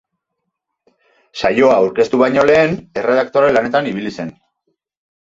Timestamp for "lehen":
2.53-2.75